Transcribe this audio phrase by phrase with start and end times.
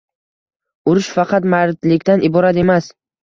[0.93, 2.89] Urush faqat mardlikdan iborat emas